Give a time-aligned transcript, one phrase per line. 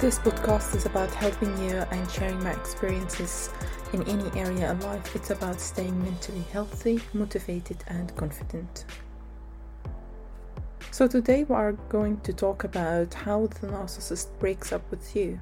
[0.00, 3.50] This podcast is about helping you and sharing my experiences
[3.92, 5.14] in any area of life.
[5.14, 8.86] It's about staying mentally healthy, motivated and confident.
[10.90, 15.38] So today we are going to talk about how the narcissist breaks up with you.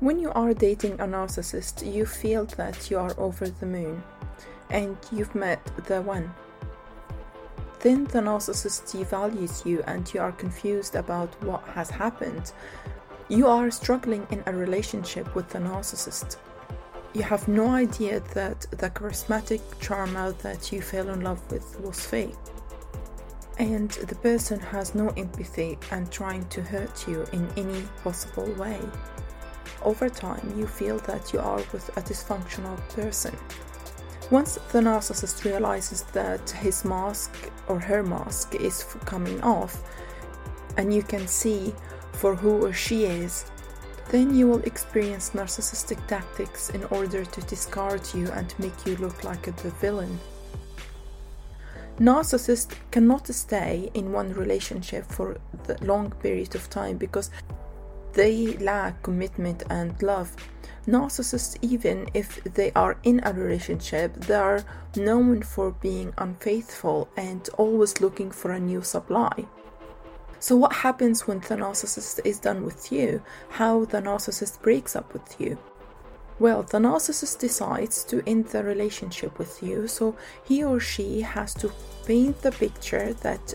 [0.00, 4.02] When you are dating a narcissist, you feel that you are over the moon
[4.70, 6.32] and you've met the one.
[7.82, 12.52] Then the narcissist devalues you and you are confused about what has happened.
[13.28, 16.36] You are struggling in a relationship with the narcissist.
[17.12, 22.06] You have no idea that the charismatic charmer that you fell in love with was
[22.06, 22.34] fake.
[23.58, 28.80] And the person has no empathy and trying to hurt you in any possible way
[29.84, 33.36] over time you feel that you are with a dysfunctional person.
[34.32, 39.82] Once the narcissist realizes that his mask or her mask is coming off,
[40.78, 41.74] and you can see
[42.12, 43.44] for who or she is,
[44.08, 49.22] then you will experience narcissistic tactics in order to discard you and make you look
[49.22, 50.18] like the villain.
[51.98, 57.30] Narcissists cannot stay in one relationship for the long period of time because
[58.14, 60.34] they lack commitment and love.
[60.86, 64.64] Narcissists, even if they are in a relationship, they are
[64.96, 69.46] known for being unfaithful and always looking for a new supply.
[70.40, 73.22] So, what happens when the narcissist is done with you?
[73.50, 75.56] How the narcissist breaks up with you?
[76.40, 81.54] Well, the narcissist decides to end the relationship with you, so he or she has
[81.54, 81.70] to
[82.04, 83.54] paint the picture that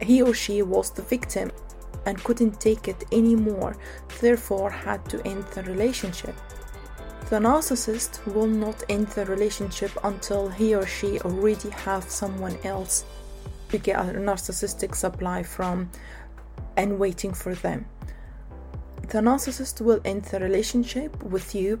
[0.00, 1.52] he or she was the victim
[2.06, 3.76] and couldn't take it anymore,
[4.22, 6.34] therefore had to end the relationship.
[7.30, 13.04] The narcissist will not end the relationship until he or she already have someone else
[13.70, 15.90] to get a narcissistic supply from
[16.76, 17.86] and waiting for them.
[19.08, 21.80] The narcissist will end the relationship with you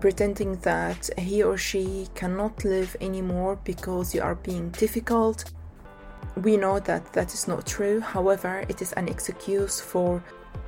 [0.00, 5.44] pretending that he or she cannot live anymore because you are being difficult
[6.42, 10.22] we know that that is not true, however, it is an excuse for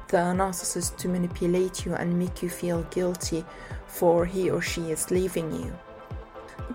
[0.09, 3.45] the narcissist to manipulate you and make you feel guilty
[3.87, 5.73] for he or she is leaving you.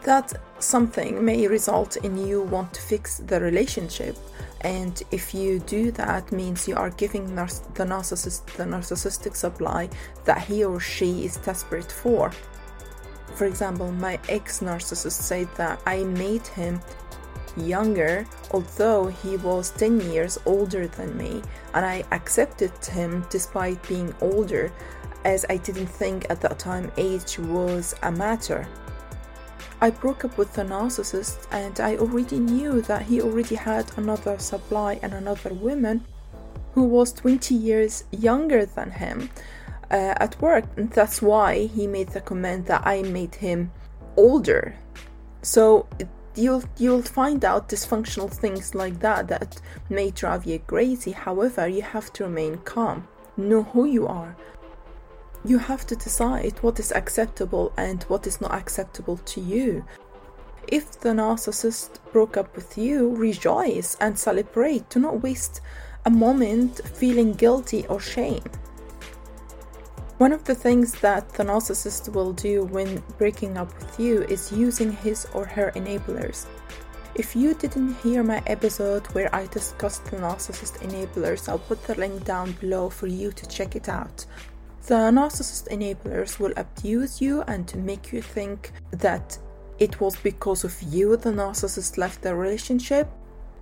[0.03, 4.17] That something may result in you want to fix the relationship,
[4.61, 9.89] and if you do that, means you are giving the narcissist the narcissistic supply
[10.25, 12.31] that he or she is desperate for.
[13.35, 16.79] For example, my ex narcissist said that I made him
[17.57, 21.41] younger, although he was 10 years older than me,
[21.73, 24.71] and I accepted him despite being older,
[25.23, 28.67] as I didn't think at that time age was a matter.
[29.79, 34.37] I broke up with the narcissist, and I already knew that he already had another
[34.37, 36.05] supply and another woman
[36.73, 39.29] who was 20 years younger than him
[39.89, 43.71] uh, at work, and that's why he made the comment that I made him
[44.15, 44.75] older.
[45.41, 45.87] So
[46.35, 51.11] you'll you'll find out dysfunctional things like that that may drive you crazy.
[51.11, 53.07] However you have to remain calm.
[53.37, 54.35] Know who you are.
[55.43, 59.83] You have to decide what is acceptable and what is not acceptable to you.
[60.67, 64.89] If the narcissist broke up with you rejoice and celebrate.
[64.89, 65.61] Do not waste
[66.05, 68.43] a moment feeling guilty or shame
[70.21, 74.51] One of the things that the narcissist will do when breaking up with you is
[74.51, 76.45] using his or her enablers.
[77.15, 81.95] If you didn't hear my episode where I discussed the narcissist enablers, I'll put the
[81.95, 84.27] link down below for you to check it out.
[84.85, 89.39] The narcissist enablers will abuse you and to make you think that
[89.79, 93.09] it was because of you the narcissist left the relationship.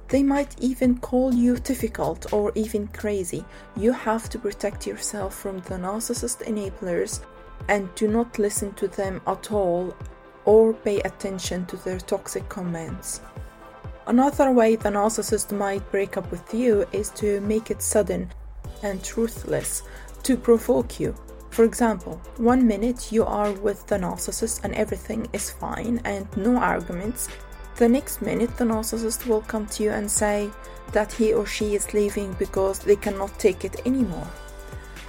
[0.09, 3.45] They might even call you difficult or even crazy.
[3.75, 7.21] You have to protect yourself from the narcissist enablers
[7.67, 9.95] and do not listen to them at all
[10.45, 13.21] or pay attention to their toxic comments.
[14.07, 18.31] Another way the narcissist might break up with you is to make it sudden
[18.81, 19.83] and truthless
[20.23, 21.13] to provoke you.
[21.51, 26.57] For example, one minute you are with the narcissist and everything is fine and no
[26.57, 27.27] arguments.
[27.79, 30.49] The next minute, the narcissist will come to you and say
[30.91, 34.27] that he or she is leaving because they cannot take it anymore.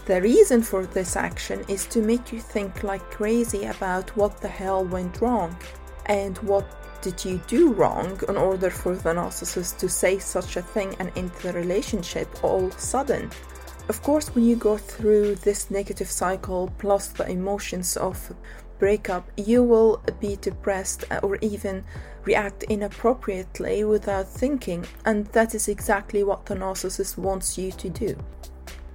[0.07, 4.47] The reason for this action is to make you think like crazy about what the
[4.47, 5.57] hell went wrong
[6.07, 6.65] and what
[7.03, 11.11] did you do wrong in order for the narcissist to say such a thing and
[11.17, 13.33] end the relationship all sudden?
[13.89, 18.33] Of course, when you go through this negative cycle plus the emotions of
[18.81, 21.85] breakup, you will be depressed or even
[22.25, 28.17] react inappropriately without thinking, and that is exactly what the narcissist wants you to do.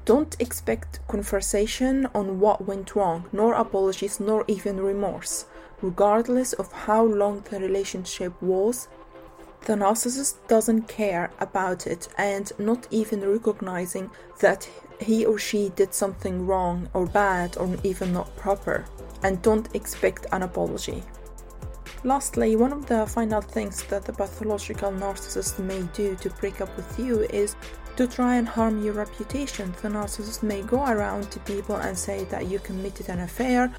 [0.03, 5.45] Don't expect conversation on what went wrong, nor apologies, nor even remorse
[5.81, 8.87] regardless of how long the relationship was.
[9.65, 15.93] The narcissist doesn't care about it and not even recognizing that he or she did
[15.93, 18.85] something wrong or bad or even not proper,
[19.25, 21.01] and don't expect an apology.
[22.03, 26.69] Lastly, one of the final things that the pathological narcissist may do to break up
[26.77, 27.55] with you is
[27.95, 29.73] to try and harm your reputation.
[29.81, 33.73] The narcissist may go around to people and say that you committed an affair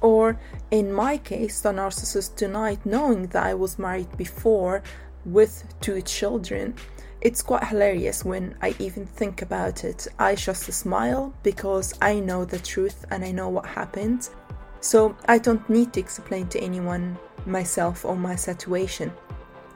[0.00, 0.38] or,
[0.70, 4.82] in my case, the narcissist denied knowing that I was married before
[5.26, 6.74] with two children.
[7.20, 10.06] It's quite hilarious when I even think about it.
[10.18, 14.30] I just smile because I know the truth and I know what happened.
[14.86, 19.12] So I don't need to explain to anyone myself or my situation.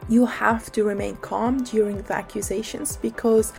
[0.08, 3.52] You have to remain calm during the accusations because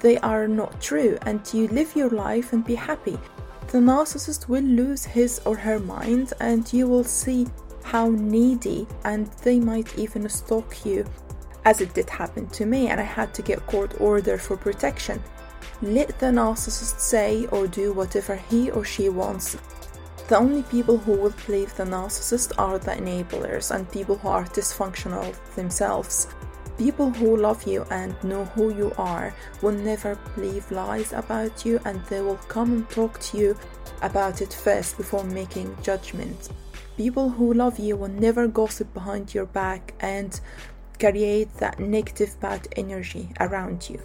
[0.00, 3.18] they are not true and you live your life and be happy
[3.72, 7.46] the narcissist will lose his or her mind and you will see
[7.82, 11.06] how needy and they might even stalk you
[11.64, 15.22] as it did happen to me and I had to get court order for protection.
[15.80, 19.56] Let the narcissist say or do whatever he or she wants.
[20.32, 24.44] The only people who will believe the narcissist are the enablers and people who are
[24.44, 26.26] dysfunctional themselves.
[26.78, 31.78] People who love you and know who you are will never believe lies about you
[31.84, 33.58] and they will come and talk to you
[34.00, 36.48] about it first before making judgments.
[36.96, 40.40] People who love you will never gossip behind your back and
[40.98, 44.00] create that negative bad energy around you.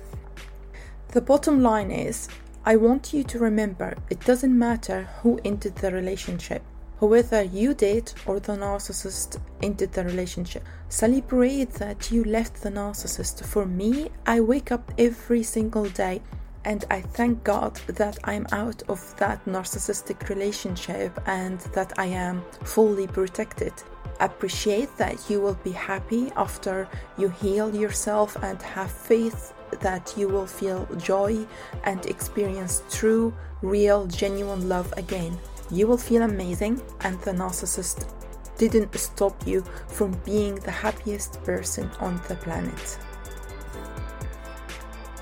[1.14, 2.28] The bottom line is
[2.68, 6.62] I want you to remember it doesn't matter who ended the relationship
[7.00, 10.66] whether you did or the narcissist ended the relationship.
[10.90, 13.46] Celebrate that you left the narcissist.
[13.46, 16.22] For me, I wake up every single day
[16.66, 22.44] and I thank God that I'm out of that narcissistic relationship and that I am
[22.66, 23.72] fully protected.
[24.20, 30.28] Appreciate that you will be happy after you heal yourself and have faith that you
[30.28, 31.46] will feel joy
[31.84, 35.38] and experience true, real, genuine love again
[35.72, 38.14] you will feel amazing, and the narcissist
[38.58, 42.98] didn't stop you from being the happiest person on the planet.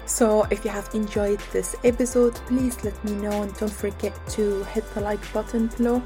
[0.06, 4.64] So, if you have enjoyed this episode, please let me know and don't forget to
[4.66, 6.02] hit the like button below.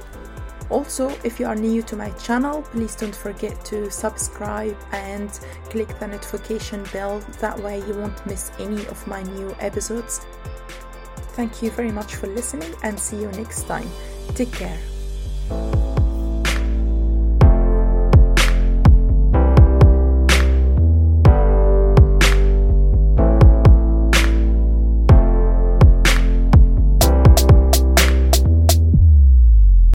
[0.70, 5.32] Also, if you are new to my channel, please don't forget to subscribe and
[5.70, 7.20] click the notification bell.
[7.40, 10.26] That way, you won't miss any of my new episodes.
[11.34, 13.90] Thank you very much for listening and see you next time.
[14.36, 15.89] Take care.